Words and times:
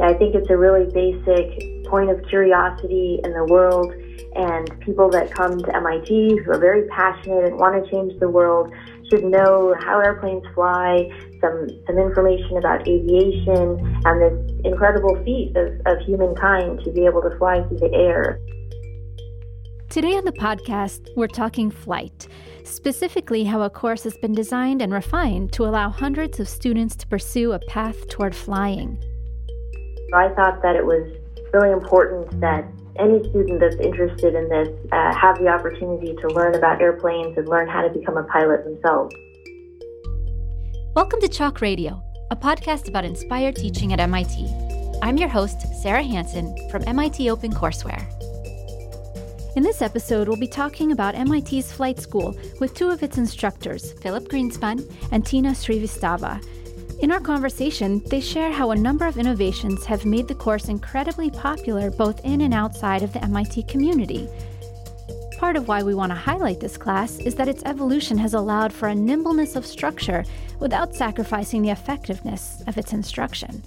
I 0.00 0.14
think 0.14 0.34
it's 0.34 0.48
a 0.48 0.56
really 0.56 0.86
basic 0.92 1.86
point 1.86 2.10
of 2.10 2.22
curiosity 2.28 3.20
in 3.22 3.32
the 3.32 3.44
world, 3.44 3.92
and 4.34 4.80
people 4.80 5.10
that 5.10 5.30
come 5.34 5.58
to 5.58 5.76
MIT 5.76 6.38
who 6.38 6.50
are 6.50 6.58
very 6.58 6.88
passionate 6.88 7.44
and 7.44 7.58
want 7.58 7.84
to 7.84 7.90
change 7.90 8.18
the 8.18 8.30
world 8.30 8.72
should 9.10 9.24
know 9.24 9.74
how 9.80 10.00
airplanes 10.00 10.44
fly, 10.54 11.10
some, 11.42 11.68
some 11.86 11.98
information 11.98 12.56
about 12.56 12.88
aviation, 12.88 14.00
and 14.06 14.22
this 14.22 14.64
incredible 14.64 15.22
feat 15.24 15.54
of, 15.56 15.68
of 15.84 15.98
humankind 16.06 16.82
to 16.84 16.90
be 16.90 17.04
able 17.04 17.20
to 17.20 17.36
fly 17.36 17.62
through 17.68 17.78
the 17.78 17.92
air. 17.92 18.40
Today 19.90 20.16
on 20.16 20.24
the 20.24 20.32
podcast, 20.32 21.06
we're 21.16 21.26
talking 21.26 21.70
flight, 21.70 22.26
specifically 22.64 23.44
how 23.44 23.60
a 23.60 23.68
course 23.68 24.04
has 24.04 24.16
been 24.16 24.32
designed 24.32 24.80
and 24.80 24.90
refined 24.90 25.52
to 25.52 25.66
allow 25.66 25.90
hundreds 25.90 26.40
of 26.40 26.48
students 26.48 26.96
to 26.96 27.06
pursue 27.06 27.52
a 27.52 27.58
path 27.58 28.08
toward 28.08 28.34
flying. 28.34 28.98
I 30.14 30.28
thought 30.34 30.60
that 30.60 30.76
it 30.76 30.84
was 30.84 31.10
really 31.54 31.72
important 31.72 32.38
that 32.42 32.66
any 32.96 33.26
student 33.30 33.60
that's 33.60 33.76
interested 33.76 34.34
in 34.34 34.46
this 34.46 34.68
uh, 34.92 35.14
have 35.14 35.38
the 35.38 35.48
opportunity 35.48 36.14
to 36.14 36.28
learn 36.28 36.54
about 36.54 36.82
airplanes 36.82 37.38
and 37.38 37.48
learn 37.48 37.66
how 37.66 37.80
to 37.80 37.88
become 37.88 38.18
a 38.18 38.24
pilot 38.24 38.62
themselves. 38.62 39.14
Welcome 40.94 41.18
to 41.22 41.28
Chalk 41.28 41.62
Radio, 41.62 42.02
a 42.30 42.36
podcast 42.36 42.88
about 42.88 43.06
inspired 43.06 43.56
teaching 43.56 43.94
at 43.94 44.00
MIT. 44.00 44.50
I'm 45.00 45.16
your 45.16 45.30
host, 45.30 45.62
Sarah 45.80 46.02
Hansen 46.02 46.54
from 46.68 46.82
MIT 46.86 47.28
OpenCourseware. 47.28 48.04
In 49.56 49.62
this 49.62 49.80
episode, 49.80 50.28
we'll 50.28 50.36
be 50.36 50.46
talking 50.46 50.92
about 50.92 51.14
MIT's 51.14 51.72
flight 51.72 51.98
school 51.98 52.36
with 52.60 52.74
two 52.74 52.90
of 52.90 53.02
its 53.02 53.16
instructors, 53.16 53.92
Philip 54.02 54.28
Greenspun 54.28 54.94
and 55.10 55.24
Tina 55.24 55.52
Srivastava. 55.52 56.44
In 57.02 57.10
our 57.10 57.18
conversation, 57.18 58.00
they 58.10 58.20
share 58.20 58.52
how 58.52 58.70
a 58.70 58.76
number 58.76 59.06
of 59.06 59.18
innovations 59.18 59.84
have 59.86 60.04
made 60.04 60.28
the 60.28 60.36
course 60.36 60.68
incredibly 60.68 61.30
popular 61.30 61.90
both 61.90 62.24
in 62.24 62.42
and 62.42 62.54
outside 62.54 63.02
of 63.02 63.12
the 63.12 63.24
MIT 63.24 63.64
community. 63.64 64.28
Part 65.36 65.56
of 65.56 65.66
why 65.66 65.82
we 65.82 65.96
want 65.96 66.10
to 66.10 66.16
highlight 66.16 66.60
this 66.60 66.76
class 66.76 67.18
is 67.18 67.34
that 67.34 67.48
its 67.48 67.64
evolution 67.64 68.16
has 68.18 68.34
allowed 68.34 68.72
for 68.72 68.86
a 68.86 68.94
nimbleness 68.94 69.56
of 69.56 69.66
structure 69.66 70.24
without 70.60 70.94
sacrificing 70.94 71.60
the 71.62 71.70
effectiveness 71.70 72.62
of 72.68 72.78
its 72.78 72.92
instruction. 72.92 73.64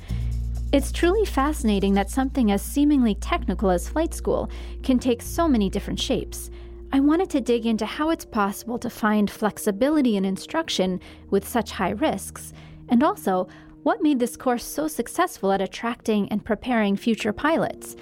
It's 0.72 0.94
truly 0.94 1.26
fascinating 1.26 1.94
that 1.96 2.10
something 2.10 2.54
as 2.54 2.62
seemingly 2.62 3.16
technical 3.16 3.70
as 3.70 3.90
flight 3.90 4.14
school 4.14 4.50
can 4.82 4.98
take 4.98 5.22
so 5.22 5.46
many 5.46 5.70
different 5.70 6.00
shapes. 6.00 6.50
I 6.94 7.02
wanted 7.02 7.30
to 7.32 7.42
dig 7.42 7.66
into 7.66 7.86
how 7.86 8.12
it's 8.12 8.24
possible 8.24 8.80
to 8.80 8.90
find 8.90 9.30
flexibility 9.30 10.16
in 10.16 10.24
instruction 10.24 11.02
with 11.30 11.46
such 11.46 11.72
high 11.72 11.90
risks, 11.90 12.54
and 12.90 13.04
also 13.04 13.48
what 13.84 14.02
made 14.02 14.20
this 14.20 14.36
course 14.36 14.64
so 14.64 14.88
successful 14.88 15.52
at 15.52 15.62
attracting 15.62 16.28
and 16.30 16.44
preparing 16.44 16.96
future 16.96 17.34
pilots. 17.34 17.96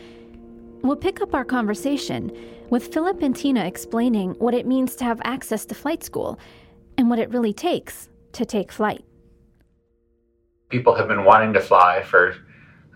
We'll 0.81 0.95
pick 0.95 1.21
up 1.21 1.33
our 1.33 1.45
conversation 1.45 2.31
with 2.69 2.93
Philip 2.93 3.21
and 3.21 3.35
Tina 3.35 3.65
explaining 3.65 4.31
what 4.39 4.53
it 4.53 4.65
means 4.65 4.95
to 4.95 5.03
have 5.03 5.21
access 5.23 5.65
to 5.65 5.75
flight 5.75 6.03
school 6.03 6.39
and 6.97 7.09
what 7.09 7.19
it 7.19 7.29
really 7.29 7.53
takes 7.53 8.09
to 8.33 8.45
take 8.45 8.71
flight. 8.71 9.03
People 10.69 10.95
have 10.95 11.07
been 11.07 11.23
wanting 11.23 11.53
to 11.53 11.59
fly 11.59 12.01
for 12.01 12.35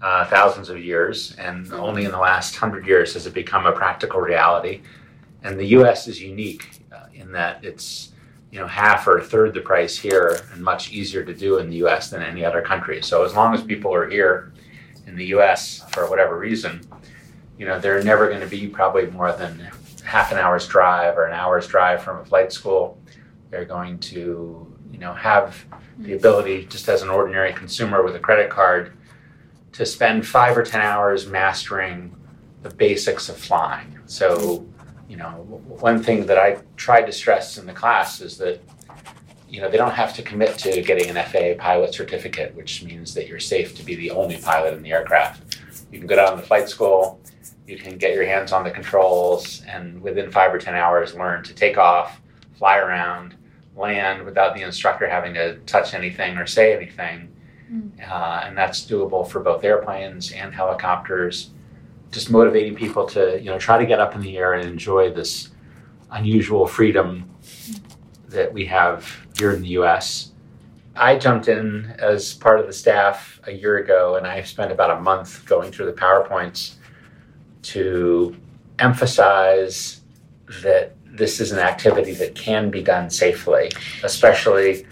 uh, 0.01 0.25
thousands 0.25 0.69
of 0.69 0.83
years, 0.83 1.35
and 1.37 1.71
only 1.73 2.05
in 2.05 2.11
the 2.11 2.19
last 2.19 2.55
hundred 2.55 2.85
years 2.85 3.13
has 3.13 3.25
it 3.25 3.33
become 3.33 3.65
a 3.65 3.71
practical 3.71 4.19
reality. 4.19 4.81
And 5.43 5.59
the 5.59 5.65
U.S. 5.67 6.07
is 6.07 6.21
unique 6.21 6.81
uh, 6.91 7.07
in 7.13 7.31
that 7.33 7.63
it's 7.63 8.13
you 8.57 8.63
know 8.63 8.67
half 8.67 9.05
or 9.05 9.19
a 9.19 9.23
third 9.23 9.53
the 9.53 9.61
price 9.61 9.95
here, 9.95 10.39
and 10.51 10.63
much 10.63 10.91
easier 10.91 11.23
to 11.23 11.31
do 11.31 11.59
in 11.59 11.69
the 11.69 11.75
U.S. 11.75 12.09
than 12.09 12.23
any 12.23 12.43
other 12.43 12.59
country. 12.59 13.03
So 13.03 13.23
as 13.23 13.35
long 13.35 13.53
as 13.53 13.61
people 13.61 13.93
are 13.93 14.09
here 14.09 14.51
in 15.05 15.15
the 15.15 15.27
U.S. 15.27 15.83
for 15.91 16.09
whatever 16.09 16.39
reason, 16.39 16.81
you 17.59 17.67
know 17.67 17.79
they're 17.79 18.03
never 18.03 18.27
going 18.29 18.41
to 18.41 18.47
be 18.47 18.65
probably 18.65 19.05
more 19.11 19.31
than 19.31 19.59
half 20.03 20.31
an 20.31 20.39
hour's 20.39 20.67
drive 20.67 21.19
or 21.19 21.25
an 21.25 21.33
hour's 21.33 21.67
drive 21.67 22.01
from 22.01 22.17
a 22.17 22.25
flight 22.25 22.51
school. 22.51 22.99
They're 23.51 23.63
going 23.63 23.99
to 23.99 24.75
you 24.91 24.97
know 24.97 25.13
have 25.13 25.63
the 25.99 26.13
mm. 26.13 26.15
ability 26.15 26.65
just 26.65 26.89
as 26.89 27.03
an 27.03 27.09
ordinary 27.09 27.53
consumer 27.53 28.01
with 28.01 28.15
a 28.15 28.19
credit 28.19 28.49
card 28.49 28.97
to 29.73 29.85
spend 29.85 30.25
five 30.25 30.57
or 30.57 30.63
10 30.63 30.81
hours 30.81 31.27
mastering 31.27 32.15
the 32.63 32.71
basics 32.71 33.29
of 33.29 33.37
flying. 33.37 33.99
So, 34.07 34.65
you 35.07 35.17
know, 35.17 35.29
one 35.67 36.01
thing 36.01 36.25
that 36.25 36.37
I 36.37 36.57
tried 36.75 37.05
to 37.05 37.11
stress 37.11 37.57
in 37.57 37.65
the 37.65 37.73
class 37.73 38.21
is 38.21 38.37
that, 38.37 38.61
you 39.49 39.61
know, 39.61 39.69
they 39.69 39.77
don't 39.77 39.93
have 39.93 40.13
to 40.15 40.21
commit 40.21 40.57
to 40.59 40.81
getting 40.81 41.15
an 41.15 41.23
FAA 41.25 41.61
pilot 41.61 41.93
certificate, 41.93 42.53
which 42.55 42.83
means 42.83 43.13
that 43.13 43.27
you're 43.27 43.39
safe 43.39 43.75
to 43.75 43.83
be 43.83 43.95
the 43.95 44.11
only 44.11 44.37
pilot 44.37 44.73
in 44.73 44.83
the 44.83 44.91
aircraft. 44.91 45.57
You 45.91 45.99
can 45.99 46.07
go 46.07 46.17
down 46.17 46.37
to 46.37 46.43
flight 46.43 46.67
school, 46.67 47.21
you 47.65 47.77
can 47.77 47.97
get 47.97 48.13
your 48.13 48.25
hands 48.25 48.51
on 48.51 48.63
the 48.63 48.71
controls, 48.71 49.61
and 49.67 50.01
within 50.01 50.31
five 50.31 50.53
or 50.53 50.59
10 50.59 50.75
hours, 50.75 51.15
learn 51.15 51.43
to 51.43 51.53
take 51.53 51.77
off, 51.77 52.21
fly 52.57 52.77
around, 52.77 53.35
land 53.75 54.23
without 54.25 54.55
the 54.55 54.61
instructor 54.61 55.07
having 55.07 55.33
to 55.35 55.57
touch 55.59 55.93
anything 55.93 56.37
or 56.37 56.45
say 56.45 56.75
anything 56.75 57.31
Mm. 57.71 57.91
Uh, 58.09 58.41
and 58.45 58.57
that's 58.57 58.85
doable 58.85 59.27
for 59.27 59.39
both 59.41 59.63
airplanes 59.63 60.31
and 60.31 60.53
helicopters. 60.53 61.51
Just 62.11 62.31
motivating 62.31 62.75
people 62.75 63.05
to, 63.07 63.39
you 63.39 63.49
know, 63.49 63.59
try 63.59 63.77
to 63.77 63.85
get 63.85 63.99
up 63.99 64.15
in 64.15 64.21
the 64.21 64.37
air 64.37 64.53
and 64.53 64.67
enjoy 64.67 65.11
this 65.11 65.49
unusual 66.11 66.65
freedom 66.65 67.29
that 68.29 68.51
we 68.51 68.65
have 68.65 69.27
here 69.37 69.51
in 69.51 69.61
the 69.61 69.69
U.S. 69.69 70.31
I 70.95 71.17
jumped 71.17 71.47
in 71.47 71.95
as 71.99 72.33
part 72.33 72.59
of 72.59 72.67
the 72.67 72.73
staff 72.73 73.39
a 73.45 73.51
year 73.51 73.77
ago, 73.77 74.15
and 74.15 74.25
I 74.25 74.41
spent 74.43 74.71
about 74.71 74.97
a 74.97 75.01
month 75.01 75.45
going 75.45 75.71
through 75.71 75.87
the 75.87 75.93
PowerPoints 75.93 76.75
to 77.63 78.35
emphasize 78.79 80.01
that 80.63 80.95
this 81.05 81.39
is 81.39 81.51
an 81.51 81.59
activity 81.59 82.13
that 82.13 82.35
can 82.35 82.69
be 82.69 82.81
done 82.81 83.09
safely, 83.09 83.71
especially 84.03 84.85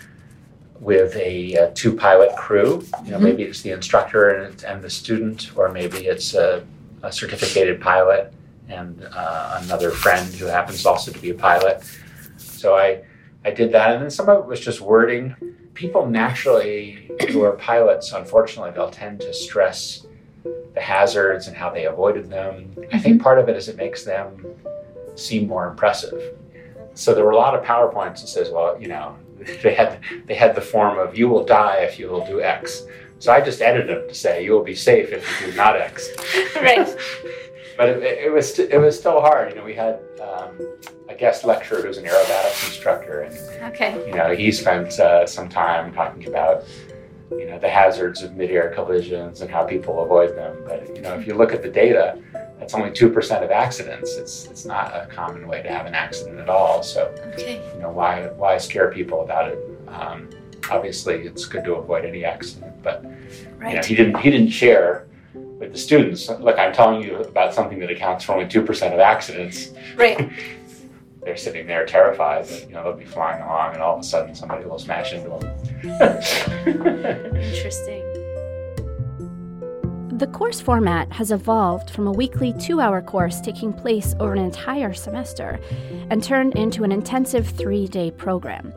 with 0.79 1.15
a, 1.15 1.53
a 1.53 1.71
two 1.73 1.95
pilot 1.95 2.35
crew. 2.35 2.83
You 3.03 3.11
know, 3.11 3.17
mm-hmm. 3.17 3.23
maybe 3.23 3.43
it's 3.43 3.61
the 3.61 3.71
instructor 3.71 4.29
and, 4.29 4.63
and 4.63 4.83
the 4.83 4.89
student, 4.89 5.51
or 5.55 5.69
maybe 5.69 6.07
it's 6.07 6.33
a, 6.33 6.65
a 7.05 7.11
certificated 7.11 7.79
pilot 7.81 8.33
and 8.67 9.07
uh, 9.11 9.59
another 9.63 9.91
friend 9.91 10.33
who 10.35 10.45
happens 10.45 10.85
also 10.85 11.11
to 11.11 11.19
be 11.19 11.29
a 11.29 11.35
pilot. 11.35 11.83
So 12.37 12.75
I, 12.75 13.03
I 13.43 13.51
did 13.51 13.71
that, 13.73 13.93
and 13.93 14.03
then 14.03 14.09
some 14.09 14.27
of 14.27 14.39
it 14.39 14.45
was 14.45 14.59
just 14.59 14.81
wording. 14.81 15.35
People 15.73 16.07
naturally 16.07 17.11
who 17.29 17.43
are 17.43 17.51
pilots, 17.53 18.11
unfortunately, 18.11 18.71
they'll 18.71 18.89
tend 18.89 19.21
to 19.21 19.33
stress 19.33 20.05
the 20.73 20.81
hazards 20.81 21.47
and 21.47 21.55
how 21.55 21.69
they 21.69 21.85
avoided 21.85 22.29
them. 22.29 22.75
I 22.91 22.99
think 22.99 23.15
mm-hmm. 23.15 23.23
part 23.23 23.39
of 23.39 23.49
it 23.49 23.55
is 23.55 23.67
it 23.67 23.77
makes 23.77 24.03
them 24.03 24.45
seem 25.15 25.47
more 25.47 25.67
impressive. 25.67 26.37
So 26.93 27.13
there 27.13 27.25
were 27.25 27.31
a 27.31 27.37
lot 27.37 27.55
of 27.55 27.63
PowerPoints 27.63 28.21
that 28.21 28.27
says, 28.27 28.49
well, 28.49 28.79
you 28.79 28.87
know, 28.87 29.17
they 29.63 29.73
had 29.73 29.99
they 30.25 30.35
had 30.35 30.55
the 30.55 30.61
form 30.61 30.97
of 30.97 31.17
"you 31.17 31.27
will 31.27 31.45
die 31.45 31.77
if 31.79 31.99
you 31.99 32.07
will 32.07 32.25
do 32.25 32.41
X." 32.41 32.83
So 33.25 33.33
I 33.33 33.41
just 33.41 33.59
edited 33.59 33.89
them 33.89 34.07
to 34.07 34.13
say 34.13 34.45
"you 34.45 34.51
will 34.51 34.63
be 34.63 34.75
safe 34.75 35.11
if 35.11 35.41
you 35.41 35.49
do 35.49 35.57
not 35.57 35.75
X." 35.75 36.09
right. 36.57 36.95
but 37.77 37.89
it, 37.89 38.03
it, 38.03 38.31
was 38.31 38.59
it 38.59 38.79
was 38.79 38.99
still 38.99 39.19
hard. 39.19 39.49
You 39.49 39.55
know, 39.55 39.63
we 39.63 39.73
had 39.73 39.99
um, 40.21 40.55
a 41.09 41.15
guest 41.15 41.43
lecturer 41.43 41.81
who's 41.81 41.97
an 41.97 42.05
aerobatics 42.05 42.67
instructor, 42.67 43.21
and 43.21 43.73
okay. 43.73 43.97
you 44.07 44.13
know 44.13 44.35
he 44.35 44.51
spent 44.51 44.99
uh, 44.99 45.25
some 45.25 45.49
time 45.49 45.91
talking 45.91 46.27
about 46.27 46.65
you 47.31 47.47
know 47.47 47.57
the 47.57 47.67
hazards 47.67 48.21
of 48.21 48.35
mid-air 48.35 48.71
collisions 48.75 49.41
and 49.41 49.49
how 49.49 49.63
people 49.63 50.03
avoid 50.03 50.35
them. 50.35 50.55
But 50.63 50.95
you 50.95 51.01
know, 51.01 51.17
if 51.17 51.25
you 51.25 51.33
look 51.33 51.51
at 51.51 51.63
the 51.63 51.69
data, 51.69 52.21
that's 52.59 52.75
only 52.75 52.91
two 52.91 53.09
percent 53.09 53.43
of 53.43 53.49
accidents. 53.49 54.17
It's 54.17 54.45
it's 54.45 54.65
not 54.65 54.93
a 54.93 55.07
common 55.07 55.47
way 55.47 55.63
to 55.63 55.69
have 55.69 55.87
an 55.87 55.95
accident 55.95 56.37
at 56.39 56.47
all. 56.47 56.83
So 56.83 57.11
okay. 57.33 57.59
you 57.73 57.81
know 57.81 57.89
why 57.89 58.27
why 58.37 58.59
scare 58.59 58.91
people 58.91 59.21
about 59.21 59.47
it? 59.51 59.57
Um, 59.87 60.29
obviously, 60.69 61.15
it's 61.25 61.45
good 61.45 61.63
to 61.65 61.75
avoid 61.75 62.05
any 62.05 62.23
accident, 62.25 62.81
but 62.83 63.03
right. 63.57 63.69
you 63.69 63.75
know 63.75 63.85
he 63.85 63.95
didn't 63.95 64.17
he 64.17 64.31
didn't 64.31 64.49
share 64.49 65.07
with 65.33 65.71
the 65.71 65.77
students. 65.77 66.29
Look, 66.29 66.57
I'm 66.57 66.73
telling 66.73 67.01
you 67.01 67.17
about 67.17 67.53
something 67.53 67.79
that 67.79 67.91
accounts 67.91 68.25
for 68.25 68.33
only 68.33 68.47
two 68.47 68.61
percent 68.61 68.93
of 68.93 68.99
accidents. 68.99 69.71
Right. 69.95 70.29
They're 71.23 71.37
sitting 71.37 71.65
there 71.65 71.87
terrified 71.87 72.45
that 72.45 72.67
you 72.67 72.75
know 72.75 72.83
they'll 72.83 72.93
be 72.93 73.03
flying 73.03 73.41
along 73.41 73.73
and 73.73 73.81
all 73.81 73.95
of 73.95 73.99
a 73.99 74.03
sudden 74.03 74.35
somebody 74.35 74.63
will 74.63 74.77
smash 74.77 75.11
into 75.11 75.29
them. 75.29 75.41
Interesting. 77.35 78.03
The 80.17 80.27
course 80.27 80.61
format 80.61 81.11
has 81.11 81.31
evolved 81.31 81.89
from 81.89 82.07
a 82.07 82.11
weekly 82.11 82.53
two 82.53 82.79
hour 82.79 83.01
course 83.01 83.41
taking 83.41 83.73
place 83.73 84.15
over 84.19 84.31
an 84.31 84.39
entire 84.39 84.93
semester 84.93 85.59
and 86.09 86.23
turned 86.23 86.55
into 86.55 86.85
an 86.85 86.91
intensive 86.93 87.49
three 87.49 87.85
day 87.87 88.11
program. 88.11 88.71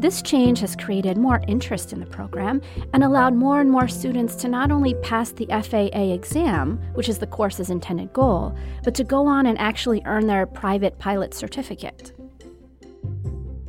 This 0.00 0.22
change 0.22 0.60
has 0.60 0.74
created 0.76 1.18
more 1.18 1.42
interest 1.46 1.92
in 1.92 2.00
the 2.00 2.06
program 2.06 2.62
and 2.94 3.04
allowed 3.04 3.34
more 3.34 3.60
and 3.60 3.70
more 3.70 3.86
students 3.86 4.34
to 4.36 4.48
not 4.48 4.70
only 4.70 4.94
pass 4.94 5.30
the 5.32 5.44
FAA 5.44 6.14
exam, 6.14 6.78
which 6.94 7.06
is 7.06 7.18
the 7.18 7.26
course's 7.26 7.68
intended 7.68 8.10
goal, 8.14 8.56
but 8.82 8.94
to 8.94 9.04
go 9.04 9.26
on 9.26 9.44
and 9.44 9.58
actually 9.58 10.00
earn 10.06 10.26
their 10.26 10.46
private 10.46 10.98
pilot 10.98 11.34
certificate. 11.34 12.12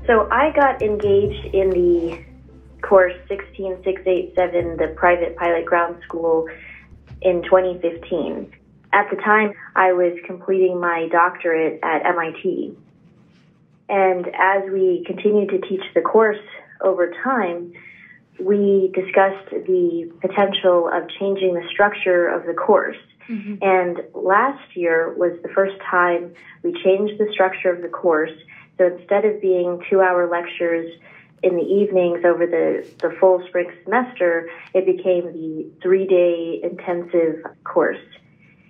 So 0.07 0.30
I 0.31 0.54
got 0.56 0.81
engaged 0.81 1.54
in 1.54 1.69
the 1.69 2.24
course 2.81 3.13
16687, 3.28 4.78
the 4.78 4.94
private 4.95 5.36
pilot 5.36 5.66
ground 5.66 5.98
school 6.06 6.48
in 7.22 7.44
2015. 7.44 8.50
At 8.94 9.10
the 9.10 9.18
time, 9.18 9.51
I 9.75 9.92
was 9.92 10.18
completing 10.25 10.80
my 10.80 11.10
doctorate 11.12 11.81
at 11.83 12.06
MIT. 12.06 12.78
And 13.91 14.25
as 14.39 14.63
we 14.71 15.03
continued 15.05 15.49
to 15.49 15.59
teach 15.59 15.83
the 15.93 16.01
course 16.01 16.39
over 16.79 17.11
time, 17.23 17.73
we 18.39 18.89
discussed 18.95 19.49
the 19.51 20.09
potential 20.21 20.89
of 20.91 21.09
changing 21.19 21.53
the 21.53 21.67
structure 21.69 22.27
of 22.27 22.45
the 22.45 22.53
course. 22.53 22.95
Mm-hmm. 23.27 23.55
And 23.61 23.99
last 24.13 24.77
year 24.77 25.13
was 25.13 25.33
the 25.43 25.49
first 25.49 25.75
time 25.89 26.33
we 26.63 26.71
changed 26.81 27.19
the 27.19 27.27
structure 27.33 27.69
of 27.69 27.81
the 27.81 27.89
course. 27.89 28.31
So 28.77 28.88
instead 28.97 29.25
of 29.25 29.41
being 29.41 29.83
two 29.89 29.99
hour 29.99 30.27
lectures 30.27 30.89
in 31.44 31.57
the 31.57 31.61
evenings 31.61 32.23
over 32.23 32.47
the, 32.47 32.87
the 32.99 33.13
full 33.19 33.44
spring 33.49 33.71
semester, 33.83 34.49
it 34.73 34.85
became 34.85 35.25
the 35.33 35.69
three 35.81 36.07
day 36.07 36.61
intensive 36.63 37.44
course. 37.65 37.99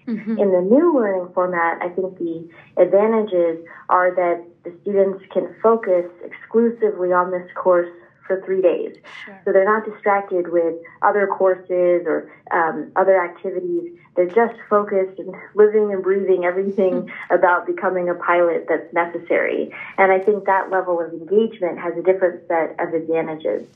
Mm-hmm. 0.08 0.40
In 0.40 0.52
the 0.52 0.62
new 0.62 0.96
learning 0.96 1.32
format, 1.34 1.80
I 1.82 1.90
think 1.90 2.18
the 2.18 2.50
advantages 2.78 3.64
are 3.88 4.16
that 4.16 4.44
the 4.64 4.74
students 4.82 5.24
can 5.32 5.56
focus 5.62 6.06
exclusively 6.24 7.12
on 7.12 7.32
this 7.32 7.50
course 7.56 7.90
for 8.32 8.42
three 8.46 8.62
days. 8.62 8.96
Sure. 9.26 9.42
So 9.44 9.52
they're 9.52 9.66
not 9.66 9.86
distracted 9.86 10.52
with 10.52 10.76
other 11.02 11.28
courses 11.28 12.04
or 12.06 12.32
um, 12.52 12.92
other 12.96 13.22
activities. 13.22 13.98
They're 14.16 14.28
just 14.28 14.56
focused 14.70 15.20
and 15.20 15.34
living 15.56 15.92
and 15.92 16.04
breathing 16.04 16.46
everything 16.46 17.04
mm-hmm. 17.04 17.34
about 17.34 17.66
becoming 17.66 18.10
a 18.10 18.16
pilot 18.16 18.68
that's 18.70 18.94
necessary. 18.94 19.74
And 19.98 20.12
I 20.12 20.20
think 20.20 20.46
that 20.46 20.70
level 20.70 21.00
of 21.02 21.12
engagement 21.12 21.80
has 21.80 21.98
a 21.98 22.04
different 22.04 22.48
set 22.48 22.76
of 22.80 22.94
advantages. 22.94 23.68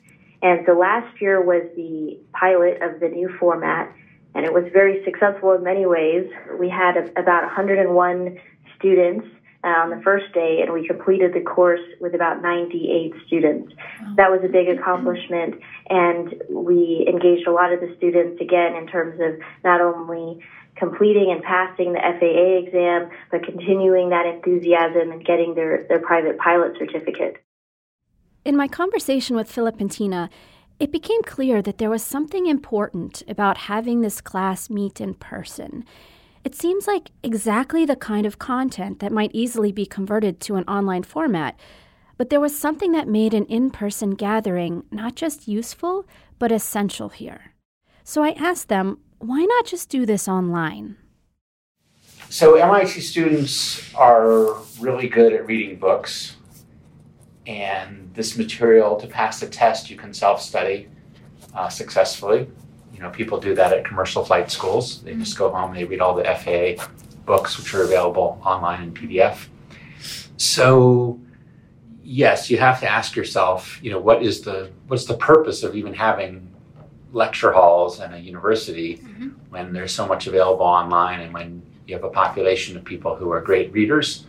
And 0.41 0.63
so 0.65 0.73
last 0.73 1.21
year 1.21 1.41
was 1.41 1.63
the 1.75 2.19
pilot 2.33 2.81
of 2.81 2.99
the 2.99 3.09
new 3.09 3.29
format, 3.39 3.91
and 4.35 4.45
it 4.45 4.53
was 4.53 4.65
very 4.71 5.03
successful 5.03 5.53
in 5.53 5.63
many 5.63 5.85
ways. 5.85 6.29
We 6.59 6.69
had 6.69 6.97
a, 6.97 7.09
about 7.19 7.43
101 7.43 8.37
students 8.77 9.27
on 9.67 9.89
the 9.89 10.01
first 10.03 10.33
day, 10.33 10.59
and 10.61 10.73
we 10.73 10.87
completed 10.87 11.33
the 11.33 11.41
course 11.41 11.81
with 11.99 12.13
about 12.13 12.41
98 12.41 13.13
students. 13.25 13.73
That 14.15 14.29
was 14.29 14.41
a 14.43 14.47
big 14.47 14.69
accomplishment, 14.69 15.55
and 15.89 16.33
we 16.49 17.05
engaged 17.07 17.47
a 17.47 17.51
lot 17.51 17.73
of 17.73 17.79
the 17.79 17.93
students 17.97 18.41
again 18.41 18.75
in 18.75 18.87
terms 18.87 19.19
of 19.19 19.39
not 19.63 19.81
only 19.81 20.43
completing 20.75 21.31
and 21.31 21.41
passing 21.43 21.93
the 21.93 21.99
FAA 21.99 22.67
exam, 22.67 23.09
but 23.31 23.43
continuing 23.43 24.09
that 24.09 24.25
enthusiasm 24.25 25.11
and 25.11 25.25
getting 25.25 25.55
their, 25.55 25.85
their 25.87 25.99
private 25.99 26.37
pilot 26.37 26.73
certificate. 26.77 27.37
In 28.43 28.55
my 28.55 28.67
conversation 28.67 29.35
with 29.35 29.51
Philip 29.51 29.79
and 29.79 29.89
Tina, 29.89 30.29
it 30.79 30.91
became 30.91 31.23
clear 31.23 31.61
that 31.61 31.77
there 31.77 31.89
was 31.89 32.03
something 32.03 32.45
important 32.45 33.23
about 33.27 33.57
having 33.57 34.01
this 34.01 34.19
class 34.19 34.69
meet 34.69 34.99
in 34.99 35.13
person. 35.13 35.85
It 36.45 36.53
seems 36.53 36.85
like 36.85 37.09
exactly 37.23 37.85
the 37.85 37.95
kind 37.95 38.27
of 38.27 38.37
content 38.37 38.99
that 38.99 39.11
might 39.11 39.31
easily 39.33 39.71
be 39.71 39.87
converted 39.87 40.39
to 40.41 40.57
an 40.57 40.63
online 40.65 41.01
format, 41.01 41.59
but 42.17 42.29
there 42.29 42.39
was 42.39 42.57
something 42.57 42.91
that 42.91 43.07
made 43.07 43.33
an 43.33 43.45
in 43.45 43.71
person 43.71 44.11
gathering 44.11 44.83
not 44.91 45.15
just 45.15 45.47
useful, 45.47 46.05
but 46.37 46.51
essential 46.51 47.09
here. 47.09 47.53
So 48.03 48.23
I 48.23 48.33
asked 48.33 48.69
them, 48.69 48.99
why 49.17 49.43
not 49.43 49.65
just 49.65 49.89
do 49.89 50.05
this 50.05 50.27
online? 50.27 50.97
So, 52.29 52.55
MIT 52.55 53.01
students 53.01 53.93
are 53.95 54.55
really 54.79 55.07
good 55.07 55.33
at 55.33 55.47
reading 55.47 55.79
books, 55.79 56.35
and 57.47 58.11
this 58.13 58.37
material 58.37 58.97
to 58.97 59.07
pass 59.07 59.39
the 59.39 59.47
test 59.47 59.89
you 59.89 59.95
can 59.95 60.13
self 60.13 60.41
study 60.41 60.89
uh, 61.55 61.69
successfully. 61.69 62.47
You 62.95 63.01
know, 63.01 63.09
people 63.09 63.41
do 63.41 63.53
that 63.55 63.73
at 63.73 63.83
commercial 63.83 64.23
flight 64.23 64.49
schools. 64.49 65.01
They 65.01 65.13
just 65.15 65.37
go 65.37 65.51
home, 65.51 65.75
they 65.75 65.83
read 65.83 65.99
all 65.99 66.15
the 66.15 66.23
FAA 66.23 66.87
books, 67.25 67.57
which 67.57 67.73
are 67.73 67.83
available 67.83 68.41
online 68.45 68.83
in 68.83 68.93
PDF. 68.93 69.47
So, 70.37 71.19
yes, 72.01 72.49
you 72.49 72.57
have 72.57 72.79
to 72.79 72.89
ask 72.89 73.15
yourself, 73.17 73.79
you 73.83 73.91
know, 73.91 73.99
what 73.99 74.23
is 74.23 74.41
the 74.41 74.71
what's 74.87 75.05
the 75.05 75.17
purpose 75.17 75.61
of 75.63 75.75
even 75.75 75.93
having 75.93 76.55
lecture 77.11 77.51
halls 77.51 77.99
and 77.99 78.13
a 78.13 78.19
university 78.19 78.97
mm-hmm. 78.97 79.29
when 79.49 79.73
there's 79.73 79.93
so 79.93 80.07
much 80.07 80.27
available 80.27 80.65
online 80.65 81.21
and 81.21 81.33
when 81.33 81.61
you 81.87 81.95
have 81.95 82.03
a 82.03 82.09
population 82.09 82.75
of 82.77 82.83
people 82.83 83.15
who 83.15 83.31
are 83.31 83.41
great 83.41 83.71
readers 83.71 84.25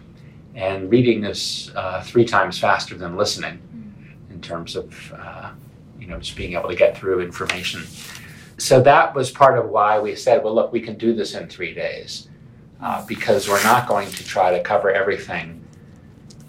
and 0.54 0.90
reading 0.90 1.24
is 1.24 1.72
uh, 1.74 2.00
three 2.02 2.24
times 2.24 2.58
faster 2.58 2.96
than 2.96 3.16
listening 3.16 3.58
mm-hmm. 3.58 4.32
in 4.32 4.40
terms 4.40 4.76
of 4.76 5.12
uh, 5.14 5.50
you 5.98 6.06
know 6.06 6.19
just 6.19 6.36
being 6.36 6.52
able 6.52 6.69
to 6.69 6.76
get 6.76 6.96
through 6.96 7.20
information 7.20 7.82
so 8.58 8.81
that 8.82 9.14
was 9.14 9.31
part 9.31 9.58
of 9.58 9.69
why 9.69 9.99
we 9.99 10.14
said, 10.14 10.43
well, 10.43 10.55
look, 10.55 10.73
we 10.73 10.81
can 10.81 10.97
do 10.97 11.14
this 11.14 11.35
in 11.35 11.49
three 11.49 11.75
days 11.75 12.29
uh, 12.81 13.05
because 13.06 13.49
we're 13.49 13.62
not 13.62 13.87
going 13.87 14.11
to 14.11 14.25
try 14.25 14.50
to 14.56 14.62
cover 14.62 14.91
everything 14.91 15.62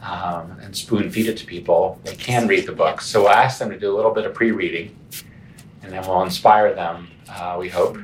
um, 0.02 0.58
and 0.62 0.76
spoon 0.76 1.12
feed 1.12 1.28
it 1.28 1.38
to 1.38 1.46
people. 1.46 2.00
They 2.04 2.16
can 2.16 2.48
read 2.48 2.66
the 2.66 2.72
books. 2.72 3.08
So 3.08 3.24
we'll 3.24 3.32
ask 3.32 3.60
them 3.60 3.70
to 3.72 3.80
do 3.80 3.94
a 3.94 3.96
little 3.96 4.14
bit 4.14 4.26
of 4.26 4.34
pre 4.34 4.52
reading 4.52 4.98
and 5.84 5.92
then 5.92 6.02
we'll 6.08 6.24
inspire 6.24 6.74
them, 6.74 7.10
uh, 7.30 7.58
we 7.60 7.70
hope, 7.70 7.98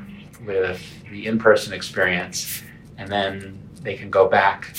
with 0.45 0.81
the 1.09 1.27
in 1.27 1.39
person 1.39 1.73
experience. 1.73 2.61
And 2.97 3.09
then 3.09 3.59
they 3.81 3.95
can 3.95 4.09
go 4.09 4.27
back 4.27 4.75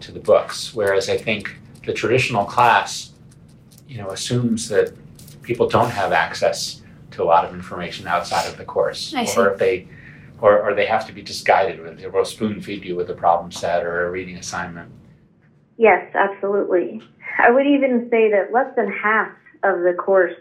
to 0.00 0.12
the 0.12 0.20
books. 0.20 0.74
Whereas 0.74 1.08
I 1.08 1.16
think 1.16 1.56
the 1.84 1.92
traditional 1.92 2.44
class, 2.44 3.12
you 3.88 3.98
know, 3.98 4.10
assumes 4.10 4.68
that 4.68 4.92
people 5.42 5.68
don't 5.68 5.90
have 5.90 6.12
access 6.12 6.82
to 7.12 7.22
a 7.22 7.24
lot 7.24 7.44
of 7.44 7.54
information 7.54 8.06
outside 8.06 8.46
of 8.46 8.56
the 8.56 8.64
course. 8.64 9.14
I 9.14 9.24
see. 9.24 9.40
Or 9.40 9.52
if 9.52 9.58
they 9.58 9.88
or, 10.40 10.60
or 10.60 10.74
they 10.74 10.86
have 10.86 11.06
to 11.06 11.12
be 11.12 11.22
just 11.22 11.44
guided 11.44 11.80
with 11.80 11.98
they 11.98 12.06
will 12.06 12.24
spoon 12.24 12.60
feed 12.60 12.84
you 12.84 12.94
with 12.94 13.10
a 13.10 13.14
problem 13.14 13.50
set 13.50 13.84
or 13.84 14.06
a 14.06 14.10
reading 14.10 14.36
assignment. 14.36 14.92
Yes, 15.76 16.14
absolutely. 16.14 17.02
I 17.38 17.50
would 17.50 17.66
even 17.66 18.08
say 18.10 18.30
that 18.30 18.52
less 18.52 18.74
than 18.76 18.90
half 18.90 19.30
of 19.62 19.80
the 19.82 19.94
course 19.94 20.34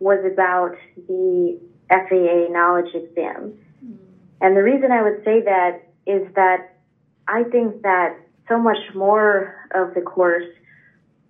was 0.00 0.18
about 0.24 0.76
the 1.08 1.60
FAA 1.88 2.52
knowledge 2.52 2.94
exam. 2.94 3.54
Mm. 3.84 3.96
And 4.40 4.56
the 4.56 4.62
reason 4.62 4.90
I 4.90 5.02
would 5.02 5.22
say 5.24 5.42
that 5.42 5.82
is 6.06 6.26
that 6.34 6.78
I 7.28 7.44
think 7.44 7.82
that 7.82 8.16
so 8.48 8.58
much 8.58 8.94
more 8.94 9.68
of 9.74 9.94
the 9.94 10.00
course 10.00 10.46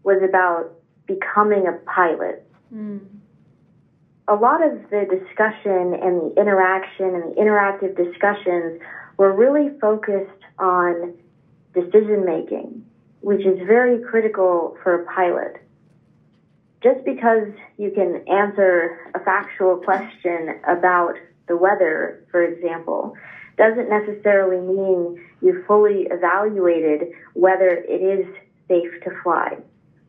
was 0.02 0.22
about 0.26 0.74
becoming 1.06 1.66
a 1.66 1.72
pilot. 1.90 2.46
Mm 2.74 3.00
a 4.26 4.34
lot 4.34 4.62
of 4.62 4.72
the 4.90 5.04
discussion 5.04 5.94
and 6.00 6.30
the 6.30 6.34
interaction 6.40 7.14
and 7.14 7.24
the 7.24 7.40
interactive 7.40 7.94
discussions 7.96 8.80
were 9.18 9.32
really 9.32 9.78
focused 9.80 10.30
on 10.58 11.14
decision 11.74 12.24
making, 12.24 12.84
which 13.20 13.44
is 13.44 13.58
very 13.66 14.00
critical 14.02 14.76
for 14.82 15.02
a 15.02 15.04
pilot. 15.04 15.56
Just 16.82 17.04
because 17.04 17.48
you 17.76 17.90
can 17.90 18.26
answer 18.28 19.10
a 19.14 19.20
factual 19.20 19.76
question 19.76 20.58
about 20.66 21.14
the 21.46 21.56
weather, 21.56 22.24
for 22.30 22.42
example, 22.42 23.14
doesn't 23.58 23.88
necessarily 23.88 24.60
mean 24.60 25.22
you 25.42 25.62
fully 25.66 26.06
evaluated 26.10 27.08
whether 27.34 27.68
it 27.68 28.00
is 28.00 28.26
safe 28.68 29.02
to 29.04 29.10
fly, 29.22 29.58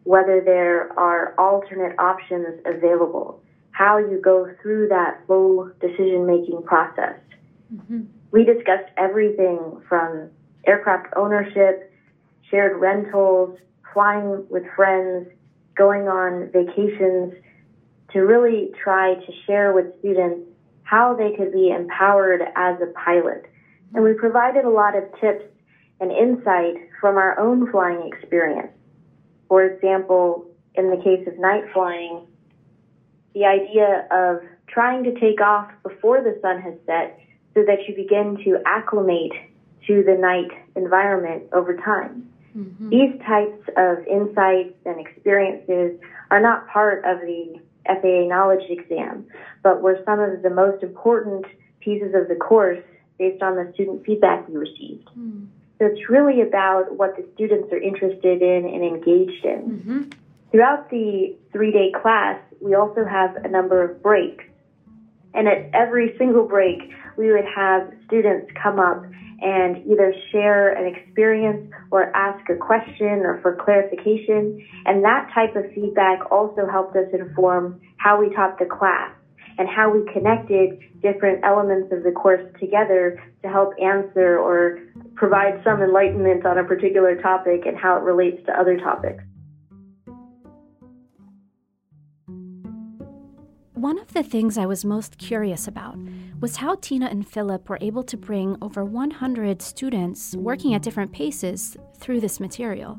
whether 0.03 0.41
there 0.41 0.97
are 0.97 1.35
alternate 1.37 1.97
options 1.99 2.61
available 2.65 3.41
how 3.75 3.97
you 3.97 4.21
go 4.23 4.49
through 4.61 4.87
that 4.87 5.19
full 5.27 5.69
decision 5.81 6.25
making 6.25 6.63
process. 6.63 7.19
Mm-hmm. 7.73 8.03
We 8.31 8.45
discussed 8.45 8.89
everything 8.95 9.81
from 9.89 10.29
aircraft 10.65 11.07
ownership, 11.17 11.91
shared 12.49 12.79
rentals, 12.79 13.59
flying 13.93 14.45
with 14.49 14.63
friends, 14.77 15.27
going 15.75 16.07
on 16.07 16.49
vacations, 16.53 17.33
to 18.13 18.19
really 18.19 18.71
try 18.81 19.15
to 19.15 19.31
share 19.45 19.73
with 19.73 19.87
students 19.99 20.47
how 20.83 21.13
they 21.13 21.35
could 21.35 21.51
be 21.51 21.69
empowered 21.69 22.43
as 22.55 22.79
a 22.81 22.93
pilot. 22.93 23.45
And 23.93 24.05
we 24.05 24.13
provided 24.13 24.63
a 24.63 24.69
lot 24.69 24.95
of 24.95 25.03
tips 25.19 25.43
and 25.99 26.13
insight 26.13 26.75
from 27.01 27.17
our 27.17 27.37
own 27.37 27.69
flying 27.71 28.09
experience. 28.13 28.71
For 29.49 29.65
example, 29.65 30.45
in 30.75 30.91
the 30.91 30.97
case 31.03 31.27
of 31.27 31.37
night 31.37 31.63
flying, 31.73 32.25
the 33.35 33.45
idea 33.45 34.07
of 34.09 34.41
trying 34.67 35.03
to 35.03 35.19
take 35.19 35.41
off 35.41 35.69
before 35.83 36.23
the 36.23 36.39
sun 36.41 36.61
has 36.61 36.73
set 36.87 37.19
so 37.53 37.63
that 37.67 37.87
you 37.87 37.95
begin 37.95 38.37
to 38.43 38.57
acclimate 38.65 39.33
to 39.85 40.03
the 40.03 40.15
night 40.15 40.49
environment 40.75 41.43
over 41.53 41.75
time. 41.75 42.27
Mm-hmm. 42.57 42.89
These 42.89 43.21
types 43.21 43.69
of 43.77 44.07
insights 44.07 44.75
and 44.85 45.05
experiences 45.05 45.99
are 46.31 46.41
not 46.41 46.67
part 46.69 47.03
of 47.05 47.19
the 47.19 47.59
FAA 47.85 48.27
knowledge 48.27 48.63
exam, 48.69 49.27
but 49.61 49.81
were 49.81 49.99
some 50.05 50.19
of 50.19 50.41
the 50.41 50.49
most 50.49 50.81
important 50.81 51.45
pieces 51.81 52.15
of 52.15 52.29
the 52.29 52.35
course 52.35 52.83
based 53.19 53.43
on 53.43 53.55
the 53.55 53.71
student 53.73 54.05
feedback 54.05 54.47
we 54.47 54.55
received. 54.55 55.09
Mm. 55.17 55.47
So 55.77 55.87
it's 55.87 56.09
really 56.09 56.41
about 56.41 56.95
what 56.97 57.17
the 57.17 57.25
students 57.35 57.71
are 57.71 57.77
interested 57.77 58.41
in 58.41 58.65
and 58.65 58.83
engaged 58.83 59.45
in. 59.45 59.61
Mm-hmm. 59.61 60.01
Throughout 60.55 60.89
the 60.89 61.35
three 61.51 61.73
day 61.73 61.91
class, 62.01 62.39
we 62.61 62.75
also 62.75 63.03
have 63.03 63.35
a 63.43 63.49
number 63.49 63.83
of 63.83 64.01
breaks. 64.01 64.45
And 65.33 65.49
at 65.49 65.69
every 65.73 66.15
single 66.17 66.47
break, 66.47 66.79
we 67.17 67.29
would 67.29 67.43
have 67.43 67.91
students 68.07 68.49
come 68.63 68.79
up 68.79 69.03
and 69.41 69.85
either 69.85 70.13
share 70.31 70.71
an 70.71 70.95
experience 70.95 71.69
or 71.91 72.15
ask 72.15 72.49
a 72.49 72.55
question 72.55 73.27
or 73.27 73.41
for 73.41 73.57
clarification. 73.65 74.65
And 74.85 75.03
that 75.03 75.29
type 75.35 75.57
of 75.57 75.65
feedback 75.75 76.31
also 76.31 76.65
helped 76.71 76.95
us 76.95 77.11
inform 77.11 77.81
how 77.97 78.17
we 78.17 78.33
taught 78.33 78.57
the 78.57 78.65
class 78.65 79.11
and 79.57 79.67
how 79.67 79.91
we 79.91 80.09
connected 80.13 80.79
different 81.01 81.43
elements 81.43 81.91
of 81.91 82.03
the 82.03 82.11
course 82.11 82.47
together 82.61 83.21
to 83.41 83.49
help 83.49 83.73
answer 83.83 84.39
or 84.39 84.79
provide 85.15 85.59
some 85.65 85.81
enlightenment 85.81 86.45
on 86.45 86.57
a 86.57 86.63
particular 86.63 87.21
topic 87.21 87.65
and 87.65 87.77
how 87.77 87.97
it 87.97 88.03
relates 88.03 88.39
to 88.45 88.57
other 88.57 88.77
topics. 88.77 89.21
One 93.75 93.99
of 93.99 94.13
the 94.13 94.23
things 94.23 94.57
I 94.57 94.65
was 94.65 94.85
most 94.85 95.17
curious 95.17 95.67
about 95.67 95.97
was 96.39 96.55
how 96.55 96.75
Tina 96.75 97.07
and 97.07 97.27
Philip 97.27 97.67
were 97.67 97.77
able 97.81 98.03
to 98.03 98.15
bring 98.15 98.55
over 98.61 98.85
100 98.85 99.61
students 99.61 100.33
working 100.37 100.73
at 100.73 100.81
different 100.81 101.11
paces 101.11 101.75
through 101.97 102.21
this 102.21 102.39
material. 102.39 102.97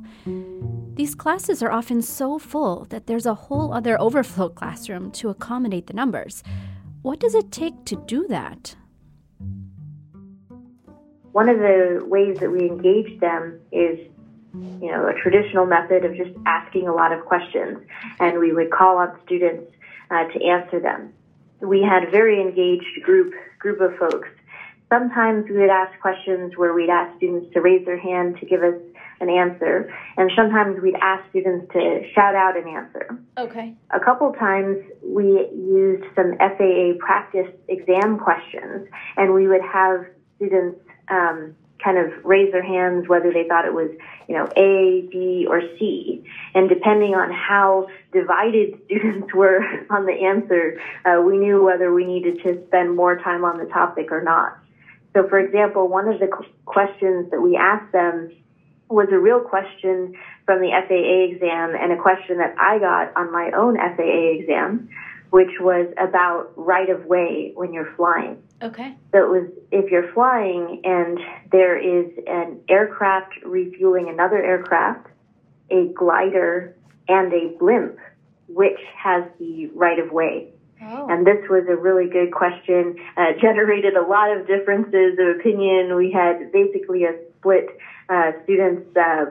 These 0.95 1.15
classes 1.15 1.63
are 1.63 1.73
often 1.73 2.03
so 2.03 2.39
full 2.39 2.85
that 2.91 3.07
there's 3.07 3.25
a 3.25 3.33
whole 3.33 3.73
other 3.73 3.99
overflow 3.99 4.51
classroom 4.51 5.11
to 5.13 5.31
accommodate 5.31 5.87
the 5.87 5.95
numbers. 5.95 6.43
What 7.01 7.21
does 7.21 7.35
it 7.35 7.51
take 7.51 7.87
to 7.87 7.97
do 8.07 8.27
that? 8.29 8.77
One 11.33 11.49
of 11.49 11.57
the 11.57 12.05
ways 12.05 12.37
that 12.41 12.51
we 12.51 12.67
engage 12.67 13.19
them 13.21 13.61
is 13.73 13.99
you 14.81 14.91
know, 14.91 15.07
a 15.07 15.15
traditional 15.21 15.67
method 15.67 16.05
of 16.05 16.17
just 16.17 16.31
asking 16.47 16.89
a 16.89 16.95
lot 16.95 17.13
of 17.13 17.25
questions. 17.25 17.79
And 18.21 18.39
we 18.39 18.53
would 18.53 18.71
call 18.71 18.99
on 18.99 19.19
students 19.25 19.71
uh, 20.11 20.25
to 20.25 20.45
answer 20.45 20.81
them. 20.81 21.13
We 21.61 21.83
had 21.83 22.05
a 22.05 22.11
very 22.11 22.41
engaged 22.41 23.03
group 23.03 23.33
group 23.59 23.81
of 23.81 23.97
folks. 23.99 24.29
Sometimes 24.93 25.47
we 25.49 25.59
would 25.59 25.71
ask 25.71 25.99
questions 26.01 26.53
where 26.57 26.73
we'd 26.73 26.91
ask 26.91 27.17
students 27.17 27.53
to 27.55 27.61
raise 27.61 27.85
their 27.85 27.99
hand 27.99 28.37
to 28.39 28.47
give 28.47 28.63
us 28.63 28.81
an 29.19 29.31
answer, 29.31 29.93
and 30.17 30.31
sometimes 30.37 30.81
we'd 30.81 30.95
ask 31.01 31.29
students 31.31 31.73
to 31.73 32.03
shout 32.15 32.35
out 32.35 32.57
an 32.57 32.69
answer. 32.69 33.19
Okay. 33.39 33.75
A 33.91 33.99
couple 33.99 34.33
times 34.35 34.77
we 35.03 35.49
used 35.55 36.05
some 36.15 36.37
FAA 36.39 36.93
practice 36.99 37.49
exam 37.69 38.19
questions, 38.19 38.87
and 39.17 39.33
we 39.33 39.49
would 39.49 39.63
have 39.63 40.05
students 40.37 40.79
um, 41.09 41.57
kind 41.83 41.99
of 41.99 42.25
raise 42.25 42.51
their 42.53 42.63
hands 42.63 43.09
whether 43.09 43.33
they 43.33 43.47
thought 43.49 43.65
it 43.65 43.75
was, 43.75 43.91
you 44.29 44.35
know, 44.35 44.49
A, 44.57 45.07
B, 45.11 45.47
or 45.49 45.61
C. 45.79 46.25
And 46.55 46.69
depending 46.69 47.15
on 47.15 47.31
how 47.31 47.89
divided 48.13 48.81
students 48.87 49.33
were 49.35 49.61
on 49.91 50.07
the 50.07 50.25
answer, 50.27 50.81
uh, 51.05 51.21
we 51.23 51.37
knew 51.39 51.63
whether 51.63 51.93
we 51.93 52.05
needed 52.05 52.43
to 52.43 52.65
spend 52.67 52.97
more 52.97 53.17
time 53.17 53.45
on 53.45 53.59
the 53.59 53.67
topic 53.67 54.11
or 54.11 54.23
not. 54.23 54.59
So, 55.15 55.27
for 55.29 55.39
example, 55.39 55.89
one 55.89 56.09
of 56.09 56.21
the 56.21 56.29
questions 56.67 57.31
that 57.31 57.41
we 57.41 57.57
asked 57.57 57.93
them 57.93 58.31
was 58.89 59.09
a 59.11 59.19
real 59.19 59.41
question 59.41 60.15
from 60.45 60.61
the 60.61 60.71
FAA 60.87 61.35
exam 61.35 61.75
and 61.75 61.93
a 61.93 61.97
question 61.97 62.39
that 62.39 62.55
I 62.59 62.79
got 62.79 63.17
on 63.17 63.33
my 63.33 63.51
own 63.57 63.77
FAA 63.77 64.39
exam, 64.39 64.89
which 65.31 65.59
was 65.59 65.93
about 65.99 66.53
right 66.57 66.89
of 66.89 67.07
way 67.07 67.53
when 67.55 67.73
you're 67.73 67.93
flying. 67.97 68.43
Okay. 68.63 68.97
So 69.13 69.19
it 69.19 69.29
was 69.29 69.51
if 69.71 69.91
you're 69.91 70.13
flying 70.13 70.81
and 70.85 71.19
there 71.53 71.77
is 71.79 72.11
an 72.27 72.61
aircraft 72.69 73.35
refueling 73.45 74.09
another 74.09 74.43
aircraft, 74.43 75.09
a 75.71 75.93
glider, 75.95 76.75
and 77.09 77.33
a 77.33 77.57
blimp, 77.59 77.99
which 78.49 78.79
has 78.97 79.25
the 79.39 79.67
right 79.75 79.99
of 79.99 80.11
way? 80.11 80.49
Oh. 80.83 81.07
And 81.09 81.27
this 81.27 81.49
was 81.49 81.65
a 81.69 81.77
really 81.77 82.09
good 82.09 82.33
question, 82.33 82.97
uh, 83.17 83.33
generated 83.41 83.95
a 83.95 84.03
lot 84.03 84.35
of 84.37 84.47
differences 84.47 85.19
of 85.19 85.41
opinion. 85.41 85.95
We 85.97 86.11
had 86.11 86.53
basically 86.53 87.05
a 87.05 87.15
split 87.39 87.67
uh, 88.09 88.33
students 88.45 88.97
uh, 88.97 89.27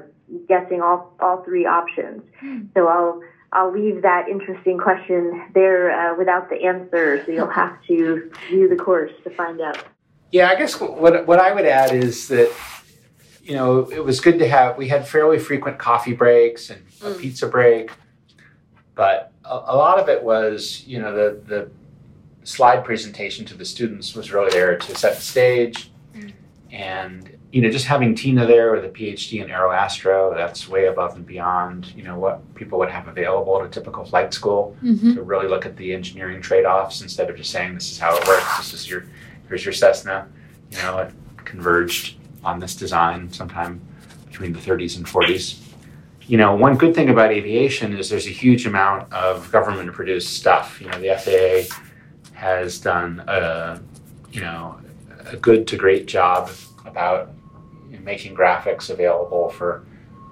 guessing 0.47 0.81
all, 0.81 1.13
all 1.19 1.43
three 1.43 1.65
options. 1.65 2.21
Hmm. 2.39 2.61
So 2.73 2.87
I'll 2.87 3.21
I'll 3.55 3.71
leave 3.71 4.01
that 4.01 4.27
interesting 4.27 4.77
question 4.77 5.45
there 5.53 5.89
uh, 5.89 6.17
without 6.17 6.49
the 6.49 6.65
answer, 6.65 7.23
so 7.25 7.31
you'll 7.31 7.47
have 7.47 7.81
to 7.87 8.29
view 8.49 8.67
the 8.67 8.75
course 8.75 9.13
to 9.23 9.29
find 9.29 9.61
out. 9.61 9.81
Yeah, 10.33 10.49
I 10.49 10.55
guess 10.55 10.77
what 10.81 11.25
what 11.25 11.39
I 11.39 11.53
would 11.53 11.65
add 11.65 11.93
is 11.93 12.27
that 12.27 12.51
you 13.41 13.53
know 13.53 13.89
it 13.89 14.03
was 14.03 14.19
good 14.19 14.39
to 14.39 14.47
have. 14.49 14.77
We 14.77 14.89
had 14.89 15.07
fairly 15.07 15.39
frequent 15.39 15.79
coffee 15.79 16.11
breaks 16.11 16.69
and 16.69 16.81
a 17.01 17.11
mm. 17.11 17.19
pizza 17.19 17.47
break, 17.47 17.91
but 18.93 19.31
a, 19.45 19.53
a, 19.53 19.77
lot 19.77 19.99
of 19.99 20.09
it 20.09 20.21
was 20.21 20.83
you 20.85 20.99
know 20.99 21.13
the 21.13 21.39
the 21.45 21.71
slide 22.43 22.83
presentation 22.83 23.45
to 23.45 23.55
the 23.55 23.63
students 23.63 24.15
was 24.15 24.33
really 24.33 24.51
there 24.51 24.77
to 24.77 24.95
set 24.95 25.15
the 25.15 25.21
stage, 25.21 25.91
mm. 26.13 26.33
and 26.71 27.34
you 27.55 27.61
know, 27.61 27.69
just 27.69 27.85
having 27.85 28.13
Tina 28.13 28.45
there 28.45 28.73
with 28.73 28.83
a 28.83 28.89
PhD 28.89 29.41
in 29.41 29.49
aeroastro, 29.49 30.35
that's 30.35 30.67
way 30.67 30.87
above 30.87 31.15
and 31.15 31.25
beyond, 31.25 31.93
you 31.95 32.03
know, 32.03 32.19
what 32.19 32.53
people 32.53 32.77
would 32.79 32.89
have 32.89 33.07
available 33.07 33.57
at 33.61 33.65
a 33.65 33.69
typical 33.69 34.03
flight 34.03 34.33
school 34.33 34.75
mm-hmm. 34.83 35.13
to 35.13 35.23
really 35.23 35.47
look 35.47 35.65
at 35.65 35.77
the 35.77 35.93
engineering 35.93 36.41
trade-offs 36.41 36.99
instead 36.99 37.29
of 37.29 37.37
just 37.37 37.51
saying 37.51 37.73
this 37.73 37.89
is 37.89 37.97
how 37.97 38.13
it 38.13 38.27
works. 38.27 38.57
This 38.57 38.73
is 38.73 38.89
your 38.89 39.05
here's 39.47 39.63
your 39.63 39.71
Cessna. 39.71 40.27
You 40.69 40.79
know, 40.79 40.97
it 40.97 41.13
converged 41.45 42.17
on 42.43 42.59
this 42.59 42.75
design 42.75 43.31
sometime 43.31 43.79
between 44.27 44.51
the 44.51 44.59
30s 44.59 44.97
and 44.97 45.05
40s. 45.05 45.57
You 46.27 46.37
know, 46.37 46.57
one 46.57 46.75
good 46.75 46.93
thing 46.93 47.09
about 47.09 47.31
aviation 47.31 47.95
is 47.95 48.09
there's 48.09 48.27
a 48.27 48.31
huge 48.31 48.67
amount 48.67 49.13
of 49.13 49.49
government 49.49 49.93
produced 49.93 50.33
stuff. 50.33 50.81
You 50.81 50.89
know, 50.89 50.99
the 50.99 51.17
FAA 51.17 51.73
has 52.33 52.79
done 52.79 53.23
a, 53.27 53.81
you 54.33 54.41
know, 54.41 54.77
a 55.25 55.37
good 55.37 55.65
to 55.67 55.77
great 55.77 56.05
job 56.05 56.51
about 56.85 57.31
making 58.03 58.35
graphics 58.35 58.89
available 58.89 59.49
for 59.49 59.85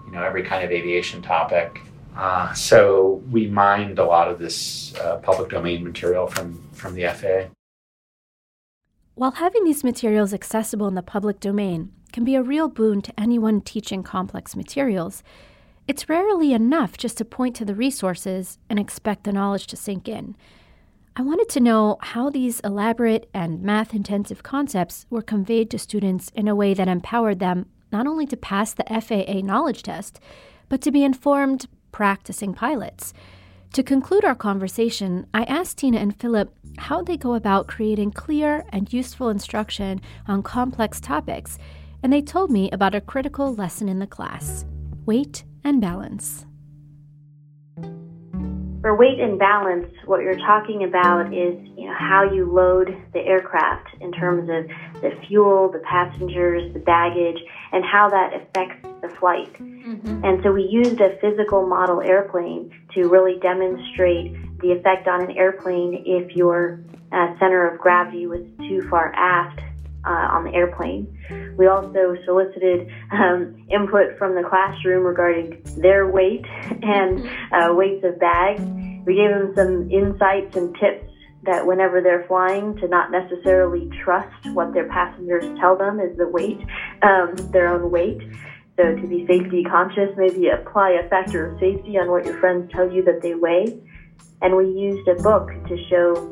you 0.05 0.11
know 0.11 0.23
every 0.23 0.43
kind 0.43 0.63
of 0.63 0.71
aviation 0.71 1.21
topic. 1.21 1.81
Uh, 2.15 2.53
so 2.53 3.23
we 3.31 3.47
mined 3.47 3.97
a 3.97 4.05
lot 4.05 4.27
of 4.27 4.37
this 4.37 4.95
uh, 4.97 5.17
public 5.17 5.49
domain 5.49 5.83
material 5.83 6.27
from 6.27 6.61
from 6.73 6.93
the 6.95 7.03
FAA. 7.03 7.49
While 9.15 9.31
having 9.31 9.63
these 9.63 9.83
materials 9.83 10.33
accessible 10.33 10.87
in 10.87 10.95
the 10.95 11.03
public 11.03 11.39
domain 11.39 11.91
can 12.11 12.23
be 12.23 12.35
a 12.35 12.43
real 12.43 12.67
boon 12.67 13.01
to 13.03 13.19
anyone 13.19 13.61
teaching 13.61 14.01
complex 14.03 14.55
materials, 14.55 15.23
it's 15.87 16.09
rarely 16.09 16.53
enough 16.53 16.97
just 16.97 17.17
to 17.17 17.25
point 17.25 17.55
to 17.57 17.65
the 17.65 17.75
resources 17.75 18.57
and 18.69 18.79
expect 18.79 19.23
the 19.23 19.33
knowledge 19.33 19.67
to 19.67 19.75
sink 19.75 20.07
in. 20.07 20.35
I 21.15 21.21
wanted 21.21 21.47
to 21.49 21.59
know 21.59 21.97
how 22.01 22.31
these 22.31 22.59
elaborate 22.61 23.29
and 23.35 23.61
math 23.61 23.93
intensive 23.93 24.41
concepts 24.41 25.05
were 25.11 25.21
conveyed 25.21 25.69
to 25.69 25.77
students 25.77 26.31
in 26.33 26.47
a 26.47 26.55
way 26.55 26.73
that 26.73 26.87
empowered 26.87 27.37
them 27.37 27.67
not 27.91 28.07
only 28.07 28.25
to 28.25 28.35
pass 28.35 28.73
the 28.73 28.83
FAA 28.85 29.45
knowledge 29.45 29.83
test, 29.83 30.19
but 30.69 30.81
to 30.81 30.91
be 30.91 31.03
informed, 31.03 31.67
practicing 31.91 32.55
pilots. 32.55 33.13
To 33.73 33.83
conclude 33.83 34.25
our 34.25 34.33
conversation, 34.33 35.27
I 35.35 35.43
asked 35.43 35.77
Tina 35.77 35.99
and 35.99 36.19
Philip 36.19 36.51
how 36.79 37.03
they 37.03 37.17
go 37.17 37.35
about 37.35 37.67
creating 37.67 38.13
clear 38.13 38.65
and 38.69 38.91
useful 38.91 39.29
instruction 39.29 40.01
on 40.27 40.41
complex 40.41 40.99
topics, 40.99 41.59
and 42.01 42.11
they 42.11 42.23
told 42.23 42.49
me 42.49 42.71
about 42.71 42.95
a 42.95 43.01
critical 43.01 43.53
lesson 43.53 43.87
in 43.87 43.99
the 43.99 44.07
class 44.07 44.65
weight 45.05 45.43
and 45.63 45.79
balance. 45.79 46.47
For 48.83 48.93
weight 48.93 49.17
and 49.17 49.39
balance, 49.39 49.87
what 50.03 50.23
you're 50.23 50.35
talking 50.35 50.83
about 50.83 51.27
is 51.27 51.55
you 51.77 51.87
know 51.87 51.95
how 51.97 52.29
you 52.29 52.51
load 52.51 52.89
the 53.13 53.21
aircraft 53.21 53.87
in 54.01 54.11
terms 54.11 54.49
of 54.49 55.01
the 55.01 55.11
fuel, 55.25 55.71
the 55.71 55.79
passengers, 55.79 56.73
the 56.73 56.81
baggage, 56.81 57.37
and 57.71 57.85
how 57.85 58.09
that 58.09 58.33
affects 58.33 58.85
the 59.01 59.07
flight. 59.07 59.53
Mm-hmm. 59.53 60.25
And 60.25 60.43
so 60.43 60.51
we 60.51 60.63
used 60.63 60.99
a 60.99 61.17
physical 61.21 61.65
model 61.65 62.01
airplane 62.01 62.71
to 62.93 63.07
really 63.07 63.39
demonstrate 63.39 64.35
the 64.59 64.73
effect 64.73 65.07
on 65.07 65.23
an 65.23 65.31
airplane 65.31 66.03
if 66.05 66.35
your 66.35 66.81
uh, 67.13 67.39
center 67.39 67.65
of 67.65 67.79
gravity 67.79 68.27
was 68.27 68.41
too 68.67 68.85
far 68.89 69.13
aft 69.15 69.61
uh, 70.05 70.09
on 70.09 70.43
the 70.43 70.53
airplane. 70.53 71.07
We 71.57 71.67
also 71.67 72.15
solicited 72.25 72.91
um, 73.11 73.65
input 73.71 74.17
from 74.17 74.35
the 74.35 74.43
classroom 74.47 75.05
regarding 75.05 75.61
their 75.77 76.07
weight 76.07 76.45
and 76.81 77.29
uh, 77.51 77.73
weights 77.73 78.03
of 78.03 78.19
bags. 78.19 78.61
We 79.05 79.15
gave 79.15 79.29
them 79.29 79.53
some 79.55 79.91
insights 79.91 80.55
and 80.55 80.75
tips 80.75 81.09
that 81.43 81.65
whenever 81.65 82.01
they're 82.01 82.25
flying, 82.27 82.75
to 82.77 82.87
not 82.87 83.11
necessarily 83.11 83.89
trust 84.03 84.45
what 84.53 84.73
their 84.73 84.87
passengers 84.87 85.43
tell 85.59 85.77
them 85.77 85.99
is 85.99 86.17
the 86.17 86.27
weight, 86.27 86.59
um, 87.01 87.35
their 87.51 87.67
own 87.67 87.91
weight. 87.91 88.21
So 88.77 88.95
to 88.95 89.07
be 89.07 89.27
safety 89.27 89.63
conscious, 89.63 90.09
maybe 90.17 90.47
apply 90.47 90.91
a 90.91 91.07
factor 91.09 91.51
of 91.51 91.59
safety 91.59 91.97
on 91.97 92.09
what 92.09 92.25
your 92.25 92.39
friends 92.39 92.71
tell 92.71 92.89
you 92.89 93.03
that 93.03 93.21
they 93.21 93.35
weigh. 93.35 93.77
And 94.41 94.55
we 94.55 94.67
used 94.67 95.07
a 95.07 95.15
book 95.21 95.49
to 95.67 95.77
show 95.89 96.29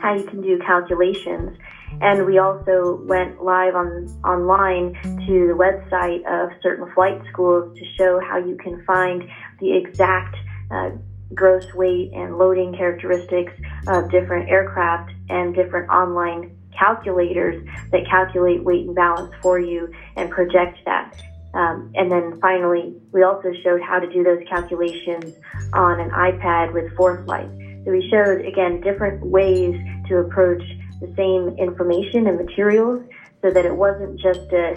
how 0.00 0.14
you 0.14 0.24
can 0.24 0.40
do 0.40 0.58
calculations 0.58 1.56
and 2.00 2.26
we 2.26 2.38
also 2.38 3.00
went 3.04 3.42
live 3.42 3.74
on 3.74 4.06
online 4.24 4.94
to 5.26 5.48
the 5.48 5.54
website 5.54 6.20
of 6.26 6.50
certain 6.62 6.90
flight 6.94 7.20
schools 7.30 7.76
to 7.78 7.84
show 7.96 8.20
how 8.20 8.38
you 8.38 8.56
can 8.56 8.82
find 8.84 9.28
the 9.60 9.76
exact 9.76 10.36
uh, 10.70 10.90
gross 11.34 11.66
weight 11.74 12.12
and 12.14 12.38
loading 12.38 12.74
characteristics 12.74 13.52
of 13.88 14.10
different 14.10 14.48
aircraft 14.48 15.10
and 15.28 15.54
different 15.54 15.88
online 15.90 16.56
calculators 16.78 17.66
that 17.90 18.06
calculate 18.08 18.62
weight 18.62 18.86
and 18.86 18.94
balance 18.94 19.32
for 19.42 19.58
you 19.58 19.92
and 20.16 20.30
project 20.30 20.78
that. 20.84 21.12
Um, 21.54 21.92
and 21.94 22.10
then 22.10 22.38
finally, 22.40 22.94
we 23.12 23.22
also 23.22 23.52
showed 23.64 23.80
how 23.80 23.98
to 23.98 24.06
do 24.12 24.22
those 24.22 24.42
calculations 24.48 25.34
on 25.72 25.98
an 25.98 26.10
iPad 26.10 26.72
with 26.72 26.92
ForeFlight. 26.94 27.84
So 27.84 27.92
we 27.92 28.08
showed, 28.10 28.44
again, 28.44 28.80
different 28.80 29.24
ways 29.24 29.74
to 30.08 30.18
approach 30.18 30.62
the 31.00 31.12
same 31.16 31.56
information 31.58 32.26
and 32.26 32.38
materials 32.38 33.04
so 33.42 33.50
that 33.50 33.64
it 33.64 33.74
wasn't 33.74 34.18
just 34.20 34.52
a, 34.52 34.76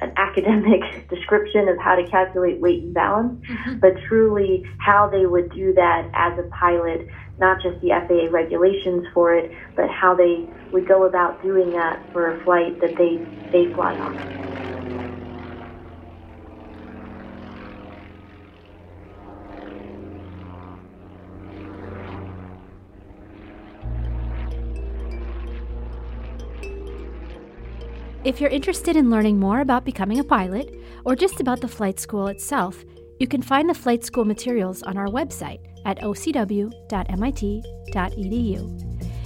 an 0.00 0.12
academic 0.16 1.08
description 1.10 1.68
of 1.68 1.78
how 1.78 1.94
to 1.96 2.06
calculate 2.08 2.60
weight 2.60 2.82
and 2.82 2.94
balance, 2.94 3.40
mm-hmm. 3.46 3.78
but 3.78 3.94
truly 4.08 4.64
how 4.78 5.08
they 5.08 5.26
would 5.26 5.50
do 5.52 5.72
that 5.74 6.08
as 6.14 6.38
a 6.38 6.48
pilot, 6.50 7.08
not 7.38 7.60
just 7.62 7.80
the 7.80 7.88
FAA 7.88 8.30
regulations 8.30 9.06
for 9.12 9.34
it, 9.34 9.50
but 9.74 9.88
how 9.90 10.14
they 10.14 10.48
would 10.72 10.86
go 10.86 11.04
about 11.04 11.42
doing 11.42 11.70
that 11.72 12.00
for 12.12 12.36
a 12.36 12.44
flight 12.44 12.80
that 12.80 12.96
they, 12.96 13.16
they 13.50 13.72
fly 13.74 13.96
on. 13.98 14.35
If 28.26 28.40
you're 28.40 28.50
interested 28.50 28.96
in 28.96 29.08
learning 29.08 29.38
more 29.38 29.60
about 29.60 29.84
becoming 29.84 30.18
a 30.18 30.24
pilot, 30.24 30.74
or 31.04 31.14
just 31.14 31.38
about 31.38 31.60
the 31.60 31.68
flight 31.68 32.00
school 32.00 32.26
itself, 32.26 32.84
you 33.20 33.28
can 33.28 33.40
find 33.40 33.70
the 33.70 33.74
flight 33.74 34.04
school 34.04 34.24
materials 34.24 34.82
on 34.82 34.96
our 34.96 35.06
website 35.06 35.60
at 35.84 36.00
ocw.mit.edu. 36.00 36.72